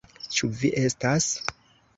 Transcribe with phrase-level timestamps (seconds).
[0.37, 1.31] Ĉu vi estas?